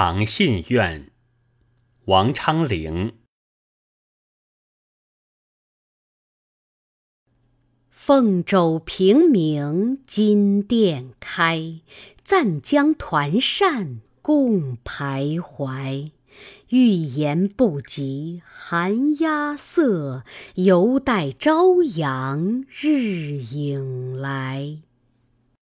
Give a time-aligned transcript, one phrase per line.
[0.00, 1.10] 长信愿，
[2.04, 3.16] 王昌龄。
[7.90, 11.80] 凤肘平明金殿开，
[12.22, 16.12] 暂将团扇共徘徊。
[16.68, 20.22] 欲言不及寒鸦色，
[20.54, 24.78] 犹待朝阳日影来。